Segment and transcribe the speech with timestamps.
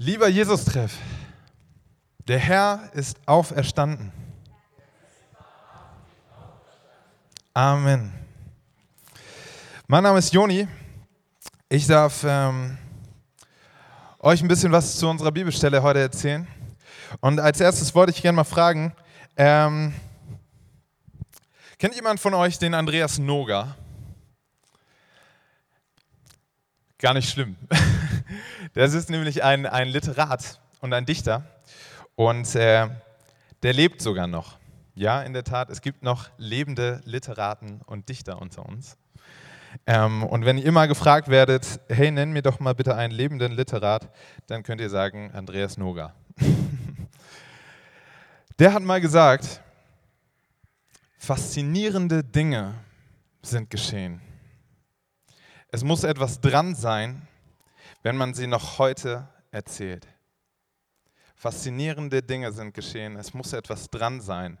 [0.00, 0.96] Lieber Jesus-Treff,
[2.28, 4.12] der Herr ist auferstanden.
[7.52, 8.12] Amen.
[9.88, 10.68] Mein Name ist Joni.
[11.68, 12.78] Ich darf ähm,
[14.20, 16.46] euch ein bisschen was zu unserer Bibelstelle heute erzählen.
[17.20, 18.94] Und als erstes wollte ich gerne mal fragen,
[19.36, 19.92] ähm,
[21.76, 23.74] kennt jemand von euch den Andreas Noga?
[26.98, 27.56] Gar nicht schlimm.
[28.74, 31.44] Das ist nämlich ein, ein Literat und ein Dichter
[32.14, 32.88] und äh,
[33.62, 34.58] der lebt sogar noch.
[34.94, 38.96] Ja, in der Tat, es gibt noch lebende Literaten und Dichter unter uns.
[39.86, 43.52] Ähm, und wenn ihr immer gefragt werdet, hey, nenn mir doch mal bitte einen lebenden
[43.52, 44.10] Literat,
[44.46, 46.14] dann könnt ihr sagen Andreas Noga.
[48.58, 49.62] der hat mal gesagt,
[51.18, 52.74] faszinierende Dinge
[53.42, 54.20] sind geschehen.
[55.70, 57.28] Es muss etwas dran sein,
[58.08, 60.08] wenn man sie noch heute erzählt.
[61.36, 63.16] Faszinierende Dinge sind geschehen.
[63.16, 64.58] Es muss etwas dran sein,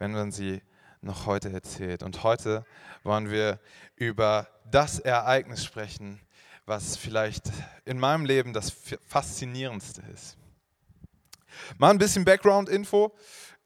[0.00, 0.62] wenn man sie
[1.00, 2.02] noch heute erzählt.
[2.02, 2.66] Und heute
[3.04, 3.60] wollen wir
[3.94, 6.18] über das Ereignis sprechen,
[6.66, 7.44] was vielleicht
[7.84, 8.72] in meinem Leben das
[9.06, 10.36] Faszinierendste ist.
[11.76, 13.16] Mal ein bisschen Background-Info.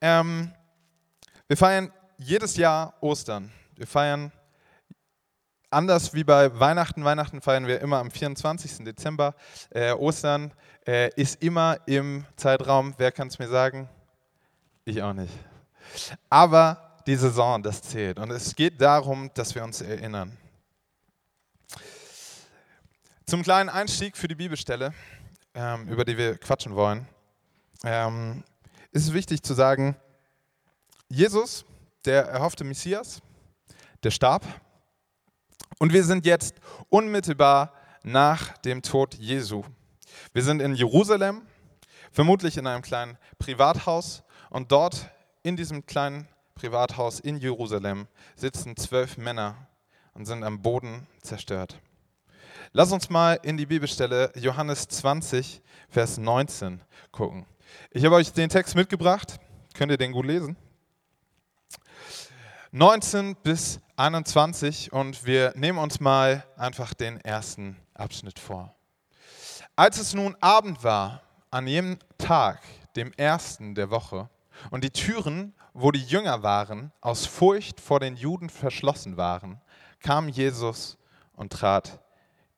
[0.03, 0.53] Ähm,
[1.49, 3.51] wir feiern jedes Jahr Ostern.
[3.77, 4.31] Wir feiern
[5.73, 7.05] anders wie bei Weihnachten.
[7.05, 8.85] Weihnachten feiern wir immer am 24.
[8.85, 9.35] Dezember.
[9.71, 10.53] Äh, Ostern
[10.87, 13.89] äh, ist immer im Zeitraum, wer kann es mir sagen?
[14.85, 15.33] Ich auch nicht.
[16.29, 18.19] Aber die Saison, das zählt.
[18.19, 20.37] Und es geht darum, dass wir uns erinnern.
[23.27, 24.93] Zum kleinen Einstieg für die Bibelstelle,
[25.55, 27.07] ähm, über die wir quatschen wollen,
[27.85, 28.45] ähm,
[28.91, 29.97] ist es wichtig zu sagen,
[31.09, 31.65] Jesus,
[32.05, 33.23] der erhoffte Messias,
[34.03, 34.45] der starb
[35.83, 36.55] und wir sind jetzt
[36.91, 37.73] unmittelbar
[38.05, 39.65] nach dem Tod Jesu.
[40.33, 41.43] Wir sind in Jerusalem,
[42.13, 44.23] vermutlich in einem kleinen Privathaus.
[44.49, 45.11] Und dort
[45.43, 48.07] in diesem kleinen Privathaus in Jerusalem
[48.37, 49.57] sitzen zwölf Männer
[50.15, 51.81] und sind am Boden zerstört.
[52.71, 57.45] Lass uns mal in die Bibelstelle Johannes 20, Vers 19 gucken.
[57.91, 59.41] Ich habe euch den Text mitgebracht.
[59.75, 60.57] Könnt ihr den gut lesen?
[62.75, 68.75] 19 bis 21 und wir nehmen uns mal einfach den ersten Abschnitt vor.
[69.77, 72.63] Als es nun Abend war, an jenem Tag,
[72.97, 74.31] dem ersten der Woche,
[74.71, 79.61] und die Türen, wo die Jünger waren, aus Furcht vor den Juden verschlossen waren,
[80.01, 80.97] kam Jesus
[81.35, 82.01] und trat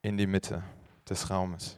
[0.00, 0.62] in die Mitte
[1.08, 1.76] des Raumes.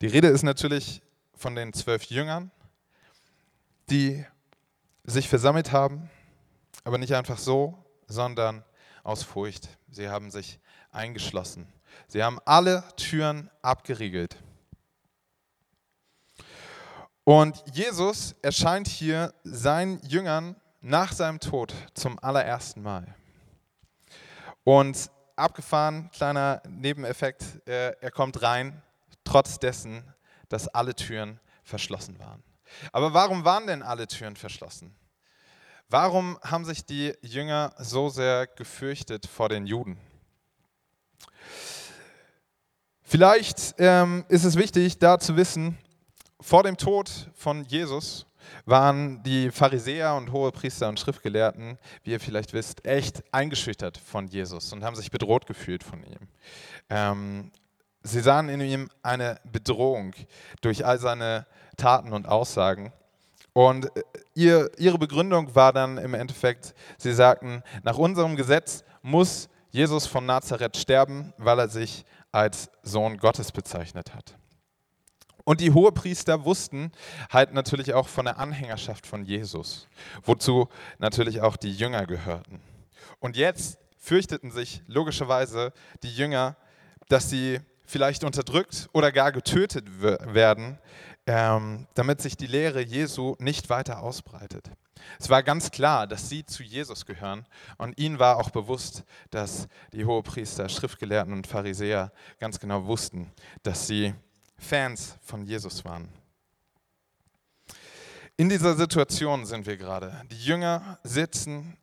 [0.00, 1.02] Die Rede ist natürlich
[1.34, 2.52] von den zwölf Jüngern,
[3.90, 4.24] die
[5.06, 6.10] sich versammelt haben,
[6.84, 8.64] aber nicht einfach so, sondern
[9.02, 9.68] aus Furcht.
[9.90, 10.58] Sie haben sich
[10.90, 11.72] eingeschlossen.
[12.08, 14.36] Sie haben alle Türen abgeriegelt.
[17.24, 23.14] Und Jesus erscheint hier seinen Jüngern nach seinem Tod zum allerersten Mal.
[24.62, 28.82] Und abgefahren, kleiner Nebeneffekt, er kommt rein,
[29.24, 30.04] trotz dessen,
[30.48, 32.42] dass alle Türen verschlossen waren.
[32.92, 34.94] Aber warum waren denn alle Türen verschlossen?
[35.88, 39.98] Warum haben sich die Jünger so sehr gefürchtet vor den Juden?
[43.02, 45.78] Vielleicht ähm, ist es wichtig, da zu wissen,
[46.40, 48.26] vor dem Tod von Jesus
[48.64, 54.72] waren die Pharisäer und Hohepriester und Schriftgelehrten, wie ihr vielleicht wisst, echt eingeschüchtert von Jesus
[54.72, 56.28] und haben sich bedroht gefühlt von ihm.
[56.90, 57.52] Ähm,
[58.06, 60.14] sie sahen in ihm eine Bedrohung
[60.60, 61.46] durch all seine
[61.76, 62.92] Taten und Aussagen.
[63.52, 64.02] Und äh,
[64.34, 70.26] ihr, ihre Begründung war dann im Endeffekt, sie sagten, nach unserem Gesetz muss Jesus von
[70.26, 74.36] Nazareth sterben, weil er sich als Sohn Gottes bezeichnet hat.
[75.44, 76.90] Und die Hohepriester wussten
[77.30, 79.86] halt natürlich auch von der Anhängerschaft von Jesus,
[80.24, 80.68] wozu
[80.98, 82.60] natürlich auch die Jünger gehörten.
[83.20, 85.72] Und jetzt fürchteten sich logischerweise
[86.02, 86.56] die Jünger,
[87.08, 90.78] dass sie vielleicht unterdrückt oder gar getötet werden,
[91.26, 94.70] ähm, damit sich die Lehre Jesu nicht weiter ausbreitet.
[95.18, 97.46] Es war ganz klar, dass sie zu Jesus gehören
[97.78, 103.86] und ihnen war auch bewusst, dass die Hohepriester, Schriftgelehrten und Pharisäer ganz genau wussten, dass
[103.86, 104.14] sie
[104.58, 106.08] Fans von Jesus waren.
[108.36, 110.22] In dieser Situation sind wir gerade.
[110.30, 111.76] Die Jünger sitzen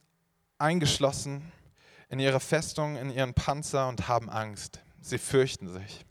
[0.57, 1.51] eingeschlossen
[2.09, 4.82] in ihrer Festung, in ihren Panzer und haben Angst.
[5.03, 6.05] Sie fürchten sich.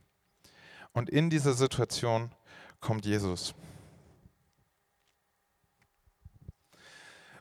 [0.93, 2.31] Und in dieser Situation
[2.79, 3.55] kommt Jesus.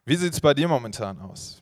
[0.05, 1.61] Wie sieht es bei dir momentan aus?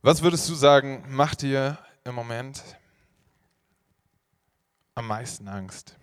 [0.00, 2.62] Was würdest du sagen, macht dir im Moment
[4.94, 5.96] am meisten Angst?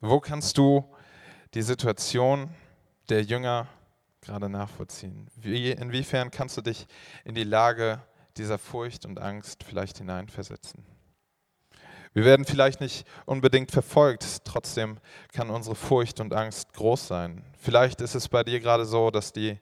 [0.00, 0.96] Wo kannst du
[1.52, 2.48] die Situation
[3.10, 3.68] der Jünger
[4.22, 5.28] gerade nachvollziehen?
[5.36, 6.86] Wie, inwiefern kannst du dich
[7.24, 8.02] in die Lage
[8.40, 10.84] dieser Furcht und Angst vielleicht hineinversetzen?
[12.12, 14.98] Wir werden vielleicht nicht unbedingt verfolgt, trotzdem
[15.32, 17.44] kann unsere Furcht und Angst groß sein.
[17.60, 19.58] Vielleicht ist es bei dir gerade so, dass die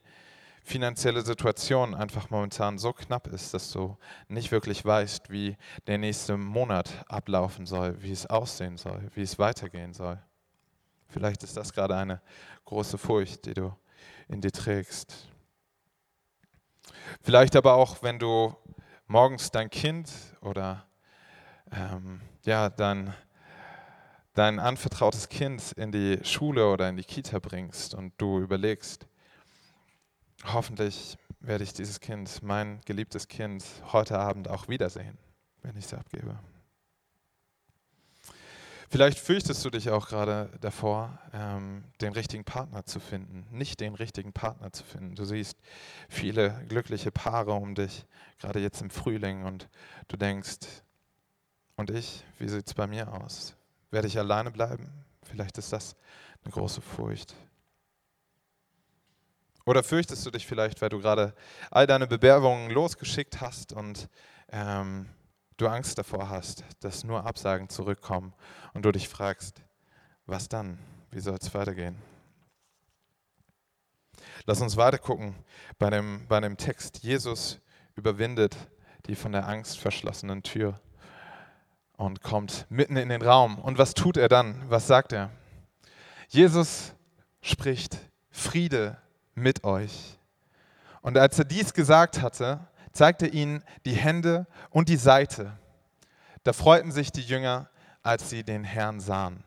[0.62, 3.96] finanzielle Situation einfach momentan so knapp ist, dass du
[4.28, 9.38] nicht wirklich weißt, wie der nächste Monat ablaufen soll, wie es aussehen soll, wie es
[9.38, 10.18] weitergehen soll.
[11.08, 12.20] Vielleicht ist das gerade eine
[12.64, 13.74] große Furcht, die du
[14.28, 15.28] in dir trägst.
[17.22, 18.54] Vielleicht aber auch, wenn du
[19.06, 20.86] morgens dein Kind oder
[21.72, 23.14] ähm, ja, dein,
[24.34, 29.06] dein anvertrautes Kind in die Schule oder in die Kita bringst und du überlegst,
[30.44, 35.18] hoffentlich werde ich dieses Kind, mein geliebtes Kind, heute Abend auch wiedersehen,
[35.62, 36.38] wenn ich es abgebe.
[38.90, 43.94] Vielleicht fürchtest du dich auch gerade davor, ähm, den richtigen Partner zu finden, nicht den
[43.94, 45.14] richtigen Partner zu finden.
[45.14, 45.58] Du siehst
[46.08, 48.06] viele glückliche Paare um dich,
[48.38, 49.68] gerade jetzt im Frühling, und
[50.08, 50.58] du denkst,
[51.76, 53.54] und ich, wie sieht es bei mir aus?
[53.90, 54.90] Werde ich alleine bleiben?
[55.22, 55.94] Vielleicht ist das
[56.42, 57.34] eine große Furcht.
[59.66, 61.34] Oder fürchtest du dich vielleicht, weil du gerade
[61.70, 64.08] all deine Bewerbungen losgeschickt hast und
[64.50, 65.10] ähm,
[65.58, 68.32] du Angst davor hast, dass nur Absagen zurückkommen
[68.72, 69.62] und du dich fragst,
[70.24, 70.78] was dann?
[71.10, 72.00] Wie soll es weitergehen?
[74.46, 75.34] Lass uns weiter gucken
[75.78, 77.02] bei dem, bei dem Text.
[77.02, 77.60] Jesus
[77.96, 78.56] überwindet
[79.06, 80.80] die von der Angst verschlossenen Tür
[81.96, 83.58] und kommt mitten in den Raum.
[83.58, 84.62] Und was tut er dann?
[84.68, 85.30] Was sagt er?
[86.28, 86.94] Jesus
[87.40, 87.98] spricht
[88.30, 88.98] Friede
[89.34, 90.18] mit euch.
[91.00, 95.58] Und als er dies gesagt hatte, zeigte ihnen die Hände und die Seite.
[96.44, 97.68] Da freuten sich die Jünger,
[98.02, 99.44] als sie den Herrn sahen.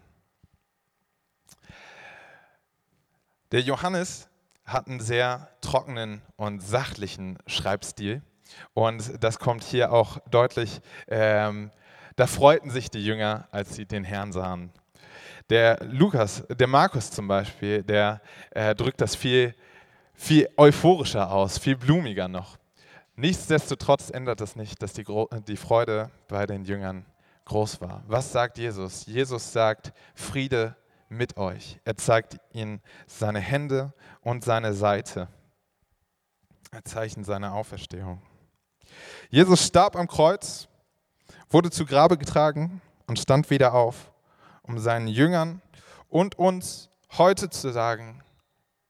[3.52, 4.30] Der Johannes
[4.66, 8.22] hat einen sehr trockenen und sachlichen Schreibstil.
[8.74, 10.82] Und das kommt hier auch deutlich.
[11.08, 11.72] Ähm,
[12.16, 14.72] da freuten sich die Jünger, als sie den Herrn sahen.
[15.50, 18.22] Der Lukas, der Markus zum Beispiel, der
[18.52, 19.56] äh, drückt das viel
[20.22, 22.58] viel euphorischer aus, viel blumiger noch.
[23.16, 25.06] Nichtsdestotrotz ändert das nicht, dass die,
[25.48, 27.06] die Freude bei den Jüngern
[27.46, 28.04] groß war.
[28.08, 29.06] Was sagt Jesus?
[29.06, 30.76] Jesus sagt Friede
[31.10, 31.80] mit euch.
[31.84, 35.28] Er zeigt ihnen seine Hände und seine Seite.
[36.72, 38.22] Er zeichnet seine Auferstehung.
[39.30, 40.68] Jesus starb am Kreuz,
[41.50, 44.12] wurde zu Grabe getragen und stand wieder auf,
[44.64, 45.62] um seinen Jüngern
[46.08, 48.24] und uns heute zu sagen,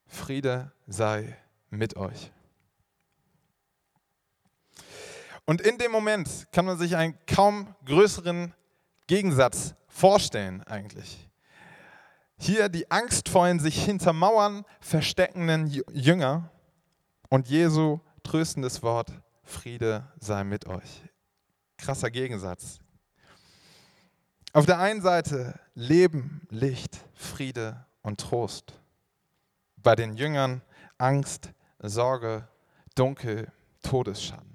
[0.05, 1.37] Friede sei
[1.69, 2.31] mit euch.
[5.45, 8.53] Und in dem Moment kann man sich einen kaum größeren
[9.07, 11.29] Gegensatz vorstellen eigentlich.
[12.37, 16.49] Hier die angstvollen, sich hinter Mauern versteckenden Jünger
[17.29, 19.11] und Jesu tröstendes Wort,
[19.43, 21.03] Friede sei mit euch.
[21.77, 22.79] Krasser Gegensatz.
[24.53, 28.73] Auf der einen Seite Leben, Licht, Friede und Trost.
[29.77, 30.61] Bei den Jüngern
[30.97, 31.49] Angst,
[31.79, 32.47] Sorge,
[32.95, 33.51] Dunkel,
[33.81, 34.50] Todesschatten.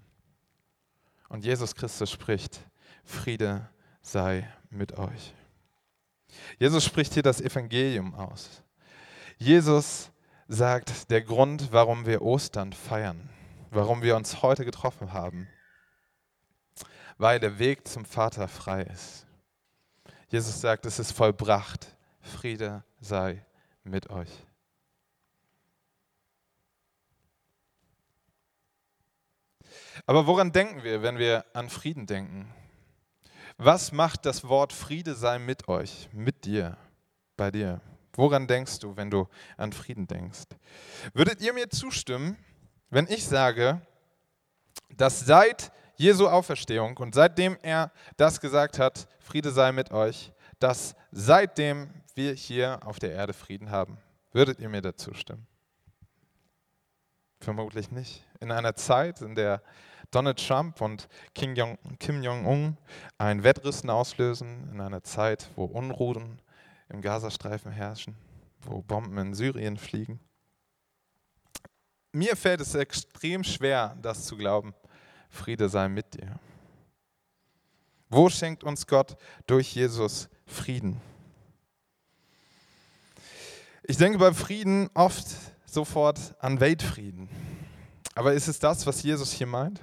[1.28, 2.60] Und Jesus Christus spricht,
[3.04, 3.68] Friede
[4.02, 5.34] sei mit euch.
[6.58, 8.62] Jesus spricht hier das Evangelium aus.
[9.38, 10.10] Jesus
[10.48, 13.28] sagt, der Grund, warum wir Ostern feiern,
[13.70, 15.48] warum wir uns heute getroffen haben,
[17.18, 19.26] weil der Weg zum Vater frei ist.
[20.28, 23.44] Jesus sagt, es ist vollbracht, Friede sei
[23.84, 24.45] mit euch.
[30.06, 32.52] Aber woran denken wir, wenn wir an Frieden denken?
[33.58, 36.76] Was macht das Wort Friede sei mit euch, mit dir,
[37.36, 37.80] bei dir?
[38.12, 40.44] Woran denkst du, wenn du an Frieden denkst?
[41.14, 42.36] Würdet ihr mir zustimmen,
[42.90, 43.80] wenn ich sage,
[44.94, 50.94] dass seit Jesu Auferstehung und seitdem er das gesagt hat, Friede sei mit euch, dass
[51.10, 53.98] seitdem wir hier auf der Erde Frieden haben?
[54.32, 55.46] Würdet ihr mir dazu stimmen?
[57.40, 58.24] Vermutlich nicht.
[58.40, 59.62] In einer Zeit, in der
[60.10, 62.76] Donald Trump und Kim Jong-un
[63.18, 66.40] ein Wettrüsten auslösen, in einer Zeit, wo Unruhen
[66.88, 68.16] im Gazastreifen herrschen,
[68.60, 70.20] wo Bomben in Syrien fliegen.
[72.12, 74.74] Mir fällt es extrem schwer, das zu glauben.
[75.28, 76.38] Friede sei mit dir.
[78.08, 79.16] Wo schenkt uns Gott
[79.46, 81.00] durch Jesus Frieden?
[83.82, 85.26] Ich denke bei Frieden oft
[85.76, 87.28] sofort an Weltfrieden.
[88.14, 89.82] Aber ist es das, was Jesus hier meint?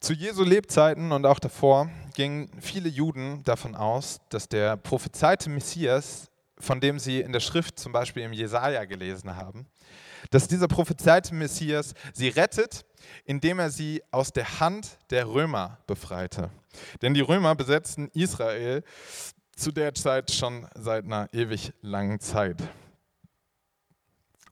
[0.00, 6.32] Zu Jesu Lebzeiten und auch davor gingen viele Juden davon aus, dass der prophezeite Messias,
[6.58, 9.68] von dem sie in der Schrift zum Beispiel im Jesaja gelesen haben,
[10.32, 12.84] dass dieser prophezeite Messias sie rettet,
[13.24, 16.50] indem er sie aus der Hand der Römer befreite.
[17.02, 18.82] Denn die Römer besetzten Israel
[19.62, 22.60] zu der Zeit schon seit einer ewig langen Zeit.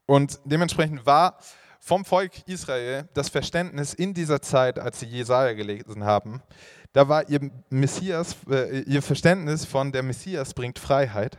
[0.06, 1.38] Und dementsprechend war
[1.80, 6.42] vom Volk Israel das Verständnis in dieser Zeit, als sie Jesaja gelesen haben,
[6.92, 11.38] da war ihr Messias, äh, ihr Verständnis von der Messias bringt Freiheit.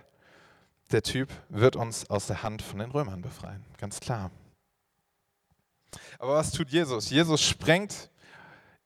[0.92, 4.32] Der Typ wird uns aus der Hand von den Römern befreien, ganz klar.
[6.20, 7.10] Aber was tut Jesus?
[7.10, 8.10] Jesus sprengt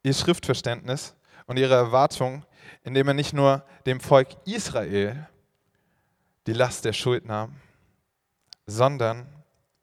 [0.04, 1.15] ihr Schriftverständnis
[1.48, 2.46] und ihre Erwartung,
[2.84, 5.27] indem er nicht nur dem Volk Israel
[6.48, 7.55] die Last der Schuld nahm,
[8.65, 9.27] sondern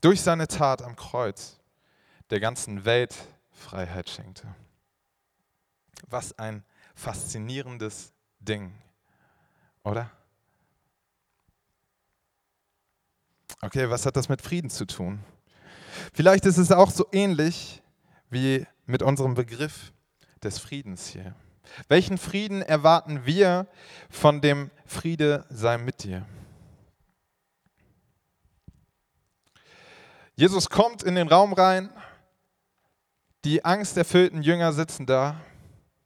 [0.01, 1.61] durch seine Tat am Kreuz
[2.31, 3.15] der ganzen Welt
[3.51, 4.55] Freiheit schenkte.
[6.09, 8.73] Was ein faszinierendes Ding,
[9.85, 10.11] oder?
[13.61, 15.21] Okay, was hat das mit Frieden zu tun?
[16.13, 17.83] Vielleicht ist es auch so ähnlich
[18.31, 19.93] wie mit unserem Begriff
[20.43, 21.35] des Friedens hier.
[21.89, 23.67] Welchen Frieden erwarten wir
[24.11, 26.27] von dem Friede sei mit dir?
[30.35, 31.91] Jesus kommt in den Raum rein
[33.45, 35.37] die angsterfüllten Jünger sitzen da,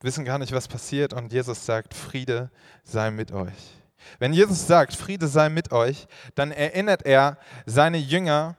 [0.01, 2.51] wissen gar nicht, was passiert und Jesus sagt, Friede
[2.83, 3.75] sei mit euch.
[4.19, 8.57] Wenn Jesus sagt, Friede sei mit euch, dann erinnert er seine Jünger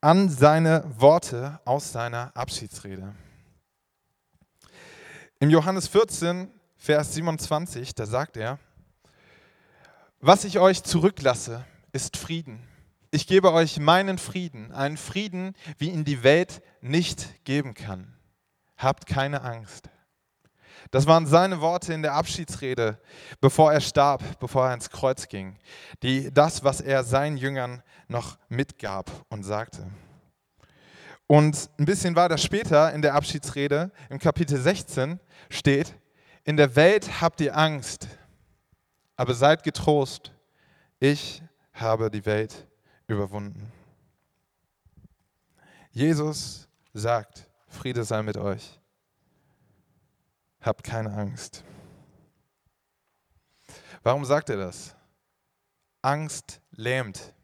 [0.00, 3.14] an seine Worte aus seiner Abschiedsrede.
[5.40, 8.58] Im Johannes 14, Vers 27, da sagt er,
[10.20, 12.66] was ich euch zurücklasse, ist Frieden.
[13.12, 18.16] Ich gebe euch meinen Frieden, einen Frieden, wie ihn die Welt nicht geben kann.
[18.76, 19.88] Habt keine Angst.
[20.90, 23.00] Das waren seine Worte in der Abschiedsrede,
[23.40, 25.56] bevor er starb, bevor er ins Kreuz ging.
[26.02, 29.86] Die, das, was er seinen Jüngern noch mitgab und sagte.
[31.28, 35.20] Und ein bisschen weiter später in der Abschiedsrede, im Kapitel 16,
[35.50, 35.94] steht,
[36.44, 38.08] in der Welt habt ihr Angst,
[39.14, 40.32] aber seid getrost,
[40.98, 41.42] ich
[41.74, 42.66] habe die Welt
[43.06, 43.70] überwunden.
[45.90, 48.80] Jesus sagt, Friede sei mit euch.
[50.62, 51.62] Habt keine Angst.
[54.02, 54.96] Warum sagt er das?
[56.00, 57.34] Angst lähmt.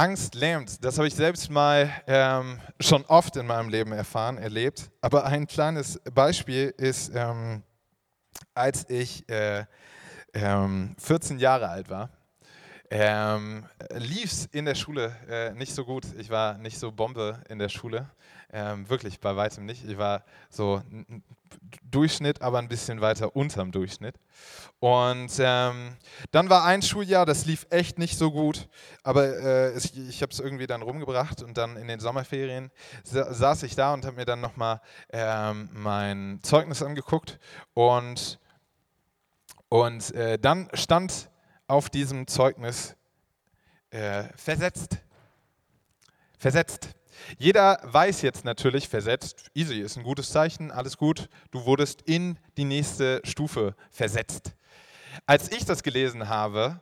[0.00, 4.90] Angst lähmt, das habe ich selbst mal ähm, schon oft in meinem Leben erfahren, erlebt.
[5.02, 7.62] Aber ein kleines Beispiel ist, ähm,
[8.54, 9.66] als ich äh,
[10.32, 12.08] ähm, 14 Jahre alt war,
[12.90, 16.06] ähm, lief es in der Schule äh, nicht so gut.
[16.16, 18.08] Ich war nicht so Bombe in der Schule.
[18.54, 19.84] Ähm, wirklich bei weitem nicht.
[19.86, 20.82] Ich war so
[21.82, 24.16] Durchschnitt, aber ein bisschen weiter unterm Durchschnitt.
[24.78, 25.96] Und ähm,
[26.30, 28.68] dann war ein Schuljahr, das lief echt nicht so gut,
[29.02, 32.70] aber äh, ich, ich habe es irgendwie dann rumgebracht und dann in den Sommerferien
[33.04, 34.80] sa saß ich da und habe mir dann nochmal
[35.10, 37.38] ähm, mein Zeugnis angeguckt
[37.74, 38.38] und
[39.68, 41.30] und äh, dann stand
[41.66, 42.96] auf diesem Zeugnis
[43.90, 44.98] äh, versetzt.
[46.38, 46.88] Versetzt.
[47.38, 52.38] Jeder weiß jetzt natürlich, versetzt, easy, ist ein gutes Zeichen, alles gut, du wurdest in
[52.56, 54.52] die nächste Stufe versetzt.
[55.26, 56.80] Als ich das gelesen habe,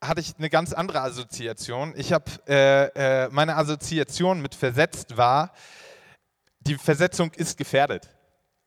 [0.00, 1.92] hatte ich eine ganz andere Assoziation.
[1.96, 5.52] Ich habe äh, äh, meine Assoziation mit versetzt war,
[6.60, 8.08] die Versetzung ist gefährdet.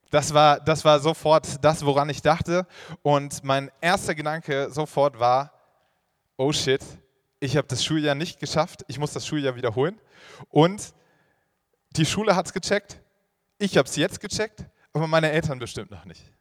[0.09, 2.67] Das war, das war sofort das, woran ich dachte.
[3.01, 5.53] Und mein erster Gedanke sofort war,
[6.35, 6.81] oh shit,
[7.39, 9.99] ich habe das Schuljahr nicht geschafft, ich muss das Schuljahr wiederholen.
[10.49, 10.93] Und
[11.91, 13.01] die Schule hat es gecheckt,
[13.57, 16.33] ich habe es jetzt gecheckt, aber meine Eltern bestimmt noch nicht.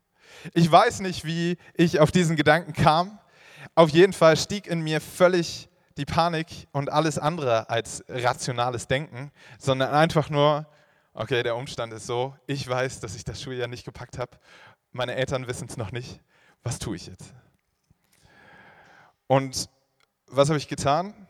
[0.55, 3.19] Ich weiß nicht, wie ich auf diesen Gedanken kam.
[3.75, 9.33] Auf jeden Fall stieg in mir völlig die Panik und alles andere als rationales Denken,
[9.59, 10.67] sondern einfach nur,
[11.13, 14.39] okay, der Umstand ist so, ich weiß, dass ich das Schuljahr nicht gepackt habe,
[14.93, 16.21] meine Eltern wissen es noch nicht,
[16.63, 17.35] was tue ich jetzt?
[19.27, 19.69] Und
[20.27, 21.29] was habe ich getan?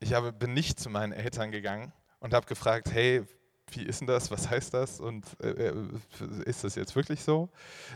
[0.00, 3.24] Ich habe, bin nicht zu meinen Eltern gegangen und habe gefragt, hey,
[3.72, 5.74] wie ist denn das, was heißt das und äh, äh,
[6.44, 7.48] ist das jetzt wirklich so?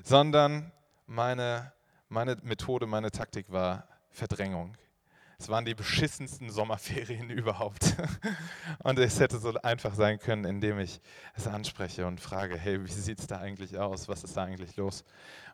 [0.03, 0.71] Sondern
[1.07, 1.73] meine,
[2.09, 4.77] meine Methode, meine Taktik war Verdrängung.
[5.39, 7.97] Es waren die beschissensten Sommerferien überhaupt.
[8.83, 11.01] Und es hätte so einfach sein können, indem ich
[11.35, 14.09] es anspreche und frage, hey, wie sieht es da eigentlich aus?
[14.09, 15.05] Was ist da eigentlich los?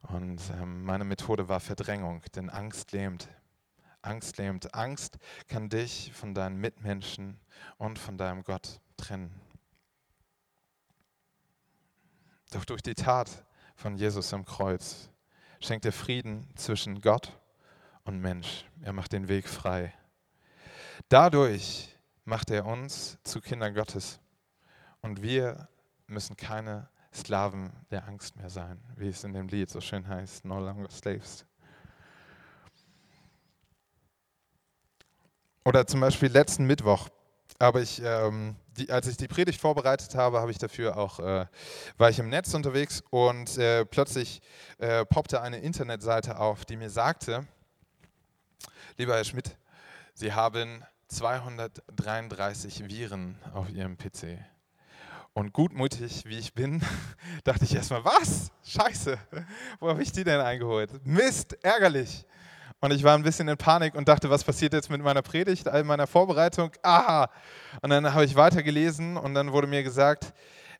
[0.03, 3.29] Und ähm, meine Methode war Verdrängung, denn Angst lähmt.
[4.03, 4.75] Angst lähmt.
[4.75, 7.39] Angst kann dich von deinen Mitmenschen
[7.79, 9.41] und von deinem Gott trennen.
[12.51, 13.45] Doch durch die Tat
[13.77, 15.09] von Jesus am Kreuz
[15.61, 17.39] schenkt er Frieden zwischen Gott
[18.05, 18.65] und Mensch.
[18.83, 19.95] Er macht den Weg frei.
[21.09, 24.21] Dadurch macht er uns zu Kindern Gottes.
[25.01, 25.69] Und wir
[26.07, 30.45] müssen keine Sklaven der Angst mehr sein, wie es in dem Lied so schön heißt,
[30.45, 31.47] No longer slaves.
[35.65, 37.09] Oder zum Beispiel letzten Mittwoch,
[37.59, 41.47] aber ich, ähm, die, als ich die Predigt vorbereitet habe, habe ich dafür auch, äh,
[41.99, 44.41] war ich im Netz unterwegs und äh, plötzlich
[44.79, 47.47] äh, poppte eine Internetseite auf, die mir sagte,
[48.97, 49.57] lieber Herr Schmidt,
[50.15, 54.39] Sie haben 233 Viren auf Ihrem PC.
[55.35, 56.83] Und gutmütig wie ich bin,
[57.45, 58.51] dachte ich erstmal, was?
[58.65, 59.19] Scheiße,
[59.79, 61.05] wo habe ich die denn eingeholt?
[61.05, 62.25] Mist, ärgerlich.
[62.83, 65.69] Und ich war ein bisschen in Panik und dachte, was passiert jetzt mit meiner Predigt,
[65.69, 66.71] all meiner Vorbereitung?
[66.83, 67.29] Ah!
[67.83, 70.33] Und dann habe ich weitergelesen und dann wurde mir gesagt,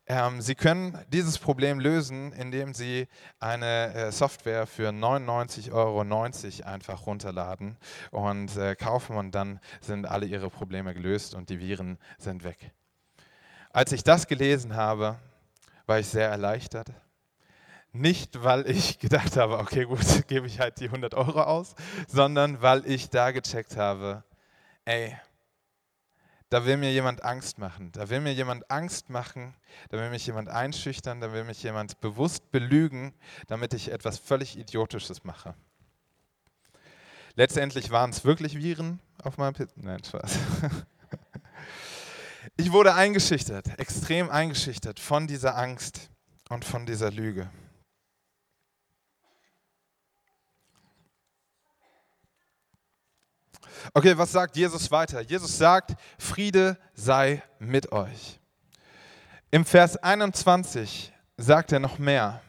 [0.07, 3.07] ähm, Sie können dieses Problem lösen, indem Sie
[3.39, 6.01] eine äh, Software für 99,90 Euro
[6.67, 7.77] einfach runterladen
[8.09, 12.71] und äh, kaufen und dann sind alle Ihre Probleme gelöst und die Viren sind weg.
[13.69, 15.19] Als ich das gelesen habe,
[15.85, 16.91] war ich sehr erleichtert.
[17.93, 21.75] Nicht, weil ich gedacht habe, okay, gut, gebe ich halt die 100 Euro aus,
[22.07, 24.23] sondern weil ich da gecheckt habe,
[24.85, 25.15] ey,
[26.49, 27.93] da will mir jemand Angst machen.
[27.93, 29.55] Da will mir jemand Angst machen,
[29.89, 33.13] da will mich jemand einschüchtern, da will mich jemand bewusst belügen,
[33.47, 35.55] damit ich etwas völlig Idiotisches mache.
[37.35, 39.73] Letztendlich waren es wirklich Viren auf meinem Pizza.
[39.77, 40.39] Nein, Spaß.
[42.57, 46.09] Ich wurde eingeschüchtert, extrem eingeschüchtert von dieser Angst
[46.49, 47.49] und von dieser Lüge.
[53.93, 55.21] Okay, was sagt Jesus weiter?
[55.21, 58.39] Jesus sagt, Friede sei mit euch.
[59.49, 62.41] Im Vers 21 sagt er noch mehr.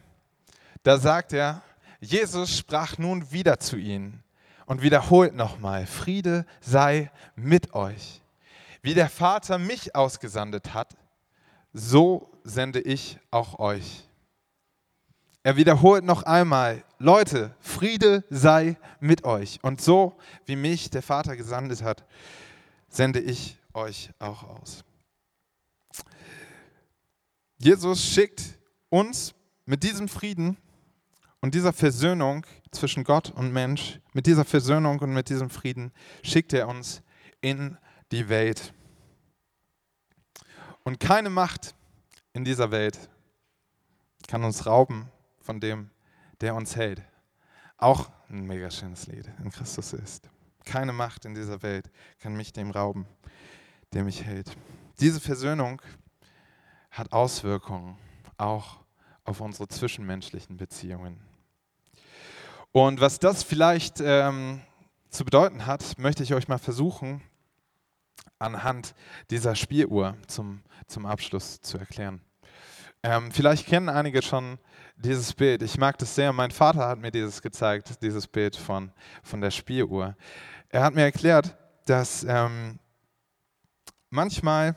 [0.83, 1.63] Da sagt er,
[2.01, 4.23] Jesus sprach nun wieder zu ihnen
[4.67, 8.21] und wiederholt nochmal, Friede sei mit euch.
[8.83, 10.97] Wie der Vater mich ausgesandet hat,
[11.73, 14.09] so sende ich auch euch.
[15.45, 19.59] Er wiederholt noch einmal, Leute, Friede sei mit euch.
[19.63, 22.05] Und so wie mich der Vater gesandet hat,
[22.89, 24.85] sende ich euch auch aus.
[27.59, 28.43] Jesus schickt
[28.89, 30.57] uns mit diesem Frieden
[31.41, 36.53] und dieser Versöhnung zwischen Gott und Mensch, mit dieser Versöhnung und mit diesem Frieden, schickt
[36.53, 37.03] er uns
[37.41, 37.77] in
[38.13, 38.73] die Welt.
[40.85, 41.75] Und keine Macht
[42.33, 43.11] in dieser Welt
[44.29, 45.11] kann uns rauben
[45.43, 45.91] von dem,
[46.41, 47.03] der uns hält.
[47.77, 50.29] Auch ein mega schönes Lied, in Christus ist.
[50.65, 53.07] Keine Macht in dieser Welt kann mich dem rauben,
[53.93, 54.57] der mich hält.
[55.01, 55.83] Diese Versöhnung
[56.91, 57.99] hat Auswirkungen
[58.37, 58.79] auch
[59.25, 61.21] auf unsere zwischenmenschlichen Beziehungen.
[62.73, 64.63] Und was das vielleicht ähm,
[65.11, 67.23] zu bedeuten hat, möchte ich euch mal versuchen,
[68.39, 68.95] anhand
[69.31, 72.23] dieser Spieluhr zum, zum Abschluss zu erklären.
[73.03, 74.59] Ähm, vielleicht kennen einige schon
[74.97, 75.63] dieses Bild.
[75.63, 76.33] Ich mag das sehr.
[76.33, 80.17] Mein Vater hat mir dieses gezeigt, dieses Bild von, von der Spieluhr.
[80.69, 82.79] Er hat mir erklärt, dass ähm,
[84.11, 84.77] manchmal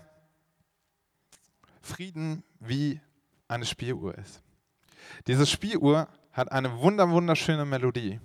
[1.82, 3.00] Frieden wie
[3.48, 4.42] eine Spieluhr ist.
[5.28, 8.20] Diese Spieluhr hat eine wunder wunderschöne Melodie.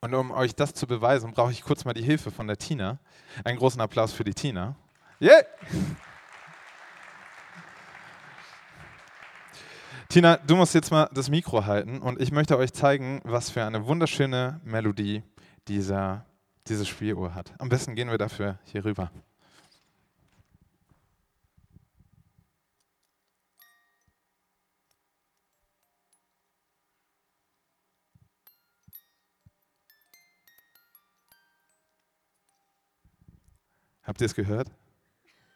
[0.00, 2.98] Und um euch das zu beweisen, brauche ich kurz mal die Hilfe von der Tina.
[3.44, 4.76] Einen großen Applaus für die Tina.
[5.20, 5.44] Yeah!
[10.08, 13.64] Tina, du musst jetzt mal das Mikro halten und ich möchte euch zeigen, was für
[13.64, 15.22] eine wunderschöne Melodie
[15.68, 16.24] dieser,
[16.68, 17.52] diese Spieluhr hat.
[17.58, 19.10] Am besten gehen wir dafür hier rüber.
[34.04, 34.70] Habt ihr es gehört?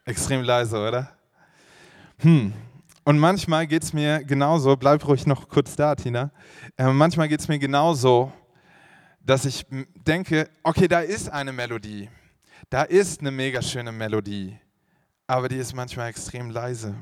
[0.03, 1.09] Extrem leise, oder?
[2.19, 2.53] Hm.
[3.03, 6.31] Und manchmal geht es mir genauso, bleib ruhig noch kurz da, Tina.
[6.77, 8.31] Äh, manchmal geht es mir genauso,
[9.19, 9.65] dass ich
[10.05, 12.09] denke, okay, da ist eine Melodie.
[12.69, 14.59] Da ist eine mega schöne Melodie.
[15.25, 16.95] Aber die ist manchmal extrem leise.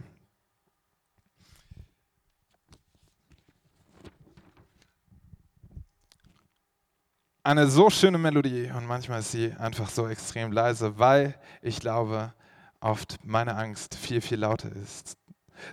[7.50, 11.34] eine so schöne Melodie und manchmal ist sie einfach so extrem leise, weil
[11.64, 12.32] ich glaube,
[12.80, 15.19] oft meine Angst viel, viel lauter ist.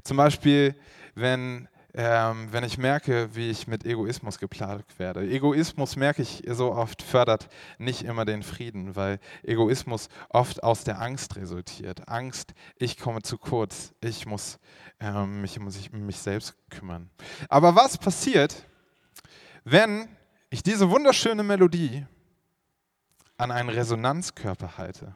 [0.03, 0.75] Zum Beispiel,
[1.15, 1.69] wenn
[1.99, 5.23] ähm, wenn ich merke, wie ich mit Egoismus geplagt werde.
[5.23, 11.01] Egoismus, merke ich so oft, fördert nicht immer den Frieden, weil Egoismus oft aus der
[11.01, 12.07] Angst resultiert.
[12.07, 14.59] Angst, ich komme zu kurz, ich muss
[15.01, 17.09] ähm, mich um mich, mich selbst kümmern.
[17.49, 18.67] Aber was passiert,
[19.65, 20.07] wenn
[20.51, 22.05] ich diese wunderschöne Melodie
[23.39, 25.15] an einen Resonanzkörper halte?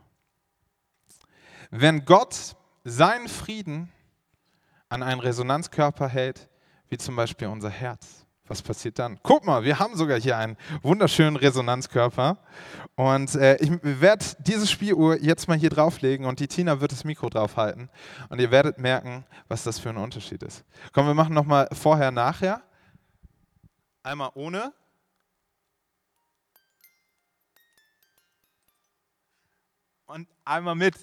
[1.70, 3.92] Wenn Gott seinen Frieden
[4.90, 6.50] an einen Resonanzkörper hält,
[6.88, 8.26] wie zum Beispiel unser Herz.
[8.48, 9.20] Was passiert dann?
[9.22, 12.36] Guck mal, wir haben sogar hier einen wunderschönen Resonanzkörper.
[12.96, 17.04] Und äh, ich werde diese Spieluhr jetzt mal hier drauflegen und die Tina wird das
[17.04, 17.88] Mikro draufhalten.
[18.28, 20.64] Und ihr werdet merken, was das für ein Unterschied ist.
[20.92, 22.60] Komm, wir machen nochmal vorher, nachher.
[24.02, 24.72] Einmal ohne.
[30.06, 30.96] Und einmal mit.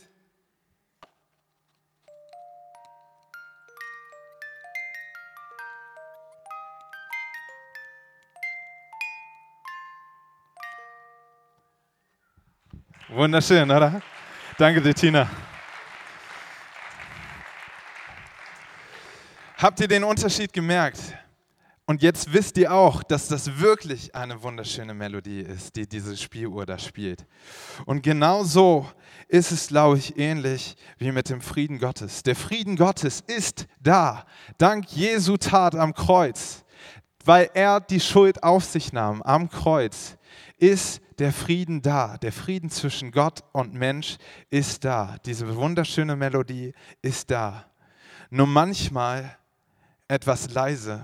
[13.10, 14.02] Wunderschön, oder?
[14.58, 15.30] Danke dir, Tina.
[19.56, 21.00] Habt ihr den Unterschied gemerkt?
[21.86, 26.66] Und jetzt wisst ihr auch, dass das wirklich eine wunderschöne Melodie ist, die diese Spieluhr
[26.66, 27.26] da spielt.
[27.86, 28.86] Und genau so
[29.30, 32.24] ist es, glaube ich, ähnlich wie mit dem Frieden Gottes.
[32.24, 34.26] Der Frieden Gottes ist da,
[34.58, 36.66] dank Jesu Tat am Kreuz,
[37.28, 40.18] weil er die Schuld auf sich nahm am Kreuz,
[40.58, 42.18] ist der Frieden da.
[42.18, 44.18] Der Frieden zwischen Gott und Mensch
[44.50, 45.18] ist da.
[45.26, 47.66] Diese wunderschöne Melodie ist da.
[48.30, 49.38] Nur manchmal
[50.08, 51.04] etwas leise,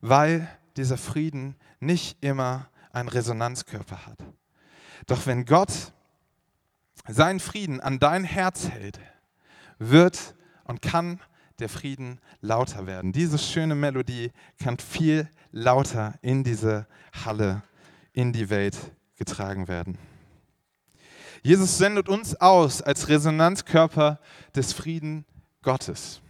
[0.00, 4.18] weil dieser Frieden nicht immer einen Resonanzkörper hat.
[5.06, 5.92] Doch wenn Gott
[7.06, 8.98] seinen Frieden an dein Herz hält,
[9.78, 11.20] wird und kann
[11.58, 13.12] der Frieden lauter werden.
[13.12, 16.86] Diese schöne Melodie kann viel lauter in diese
[17.24, 17.62] Halle,
[18.12, 18.76] in die Welt
[19.16, 19.98] getragen werden.
[21.42, 24.18] Jesus sendet uns aus als Resonanzkörper
[24.54, 25.26] des Frieden
[25.62, 26.20] Gottes.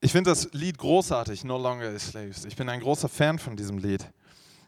[0.00, 2.44] Ich finde das Lied großartig, No Longer is Slaves.
[2.44, 4.06] Ich bin ein großer Fan von diesem Lied.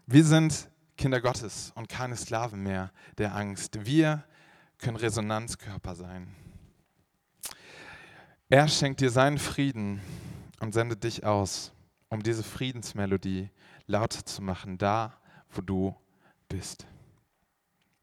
[0.07, 3.85] Wir sind Kinder Gottes und keine Sklaven mehr der Angst.
[3.85, 4.25] Wir
[4.79, 6.35] können Resonanzkörper sein.
[8.49, 10.01] Er schenkt dir seinen Frieden
[10.61, 11.73] und sendet dich aus,
[12.09, 13.51] um diese Friedensmelodie
[13.87, 15.19] lauter zu machen, da,
[15.51, 15.95] wo du
[16.49, 16.87] bist.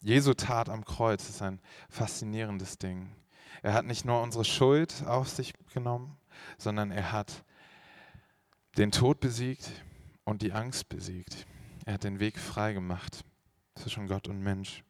[0.01, 3.09] Jesu Tat am Kreuz ist ein faszinierendes Ding.
[3.61, 6.17] Er hat nicht nur unsere Schuld auf sich genommen,
[6.57, 7.43] sondern er hat
[8.77, 9.71] den Tod besiegt
[10.25, 11.45] und die Angst besiegt.
[11.85, 13.25] Er hat den Weg frei gemacht
[13.75, 14.85] zwischen Gott und Mensch.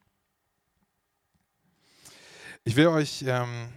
[2.62, 3.68] Ich will euch ähm,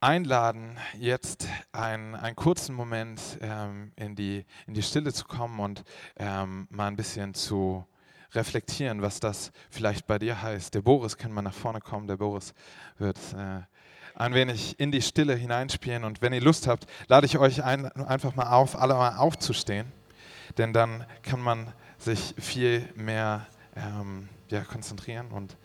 [0.00, 5.84] einladen, jetzt einen, einen kurzen Moment ähm, in, die, in die Stille zu kommen und
[6.16, 7.86] ähm, mal ein bisschen zu
[8.32, 10.74] reflektieren, was das vielleicht bei dir heißt.
[10.74, 12.08] Der Boris kann mal nach vorne kommen.
[12.08, 12.54] Der Boris
[12.98, 13.60] wird äh,
[14.16, 16.02] ein wenig in die Stille hineinspielen.
[16.02, 19.92] Und wenn ihr Lust habt, lade ich euch ein, einfach mal auf, alle mal aufzustehen.
[20.58, 21.72] Denn dann kann man
[22.04, 25.56] sich viel mehr ähm, ja, konzentrieren und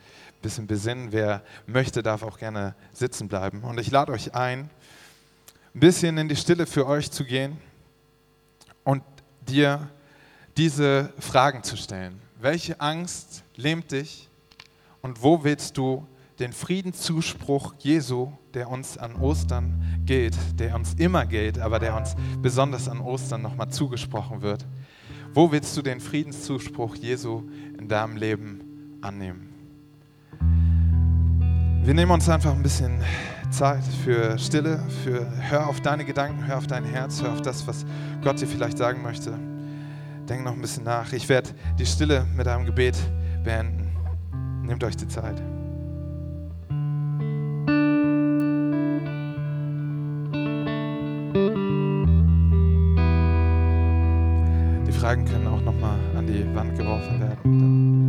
[0.41, 1.11] bisschen besinnen.
[1.11, 3.63] Wer möchte, darf auch gerne sitzen bleiben.
[3.63, 4.69] Und ich lade euch ein,
[5.75, 7.57] ein bisschen in die Stille für euch zu gehen
[8.83, 9.03] und
[9.47, 9.89] dir
[10.57, 12.21] diese Fragen zu stellen.
[12.39, 14.29] Welche Angst lähmt dich
[15.01, 16.07] und wo willst du
[16.39, 22.15] den Friedenszuspruch Jesu, der uns an Ostern gilt, der uns immer gilt, aber der uns
[22.41, 24.65] besonders an Ostern nochmal zugesprochen wird,
[25.33, 27.43] wo willst du den Friedenszuspruch Jesu
[27.77, 29.49] in deinem Leben annehmen?
[31.83, 33.01] Wir nehmen uns einfach ein bisschen
[33.49, 37.65] Zeit für Stille, für hör auf deine Gedanken, hör auf dein Herz, hör auf das,
[37.67, 37.85] was
[38.23, 39.33] Gott dir vielleicht sagen möchte.
[40.27, 41.11] Denk noch ein bisschen nach.
[41.13, 42.95] Ich werde die Stille mit einem Gebet
[43.43, 43.87] beenden.
[44.63, 45.41] Nehmt euch die Zeit.
[55.09, 57.37] Fragen können auch nochmal an die Wand geworfen werden.
[57.43, 58.08] Dann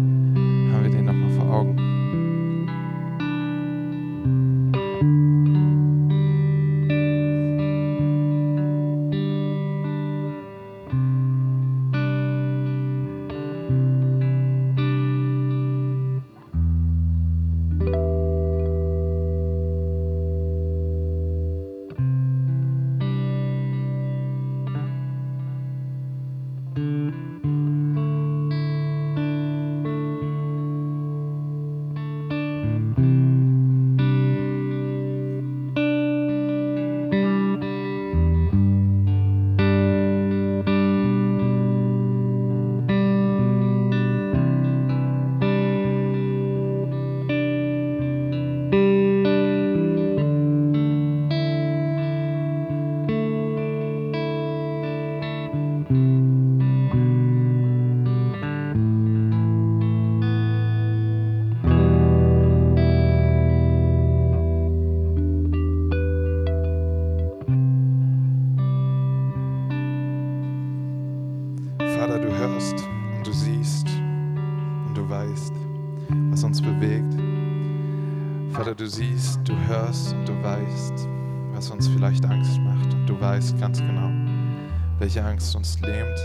[85.00, 86.20] welche Angst uns lähmt,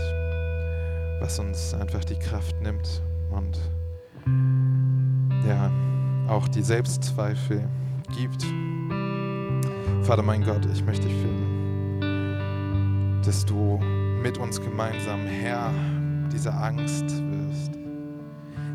[1.18, 3.58] was uns einfach die Kraft nimmt und
[5.48, 5.72] ja,
[6.28, 7.66] auch die Selbstzweifel
[8.14, 8.44] gibt.
[10.02, 12.02] Vater, mein Gott, ich möchte dich bitten,
[13.24, 13.78] dass du
[14.22, 15.72] mit uns gemeinsam Herr
[16.30, 17.72] dieser Angst wirst.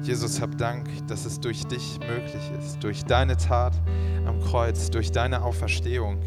[0.02, 2.84] Jesus, hab Dank, dass es durch dich möglich ist.
[2.84, 3.80] Durch deine Tat
[4.26, 6.20] am Kreuz, durch deine Auferstehung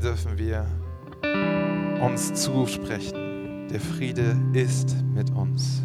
[0.00, 0.66] dürfen wir
[2.00, 3.68] uns zusprechen.
[3.70, 5.82] Der Friede ist mit uns.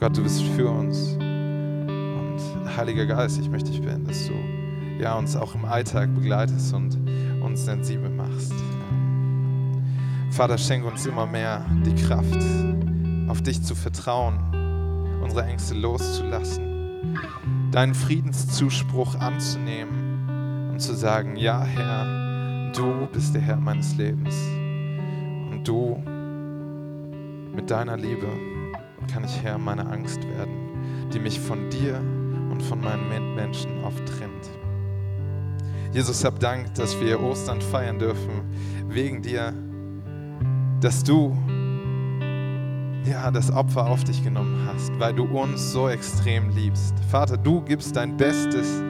[0.00, 1.14] Gott, du bist für uns.
[1.16, 2.38] Und
[2.76, 4.32] Heiliger Geist, ich möchte dich bitten, dass du
[5.00, 6.98] ja, uns auch im Alltag begleitest und
[7.42, 8.54] uns sensibel machst.
[10.30, 12.42] Vater, schenk uns immer mehr die Kraft,
[13.28, 14.38] auf dich zu vertrauen,
[15.22, 17.08] unsere Ängste loszulassen,
[17.70, 24.34] deinen Friedenszuspruch anzunehmen und zu sagen, ja Herr, du bist der Herr meines Lebens
[25.64, 26.02] du
[27.54, 28.26] mit deiner Liebe
[29.12, 31.98] kann ich Herr meiner Angst werden, die mich von dir
[32.50, 34.50] und von meinen Mitmenschen oft trennt.
[35.92, 38.42] Jesus, hab Dank, dass wir Ostern feiern dürfen
[38.88, 39.52] wegen dir,
[40.80, 41.36] dass du
[43.04, 46.94] ja, das Opfer auf dich genommen hast, weil du uns so extrem liebst.
[47.10, 48.82] Vater, du gibst dein Bestes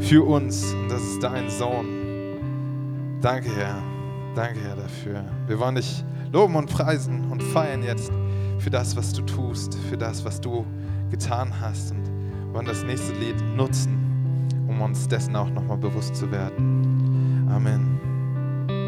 [0.00, 3.18] für uns und das ist dein Sohn.
[3.20, 3.93] Danke, Herr.
[4.34, 5.24] Danke, Herr, dafür.
[5.46, 8.10] Wir wollen dich loben und preisen und feiern jetzt
[8.58, 10.66] für das, was du tust, für das, was du
[11.10, 12.02] getan hast und
[12.52, 17.48] wollen das nächste Lied nutzen, um uns dessen auch nochmal bewusst zu werden.
[17.48, 17.93] Amen.